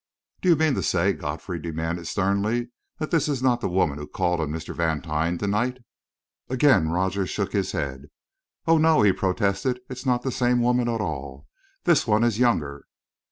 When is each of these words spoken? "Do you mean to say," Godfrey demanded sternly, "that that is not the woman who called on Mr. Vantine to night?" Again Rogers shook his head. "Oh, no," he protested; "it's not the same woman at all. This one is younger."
"Do 0.41 0.49
you 0.49 0.55
mean 0.55 0.73
to 0.73 0.81
say," 0.81 1.13
Godfrey 1.13 1.59
demanded 1.59 2.07
sternly, 2.07 2.71
"that 2.97 3.11
that 3.11 3.27
is 3.27 3.43
not 3.43 3.61
the 3.61 3.69
woman 3.69 3.99
who 3.99 4.07
called 4.07 4.39
on 4.41 4.49
Mr. 4.49 4.73
Vantine 4.73 5.37
to 5.37 5.45
night?" 5.45 5.77
Again 6.49 6.87
Rogers 6.89 7.29
shook 7.29 7.53
his 7.53 7.73
head. 7.73 8.05
"Oh, 8.65 8.79
no," 8.79 9.03
he 9.03 9.11
protested; 9.11 9.79
"it's 9.91 10.03
not 10.07 10.23
the 10.23 10.31
same 10.31 10.59
woman 10.59 10.89
at 10.89 11.01
all. 11.01 11.45
This 11.83 12.07
one 12.07 12.23
is 12.23 12.39
younger." 12.39 12.85